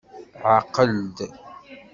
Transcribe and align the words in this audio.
Ɛqel-d. 0.55 1.17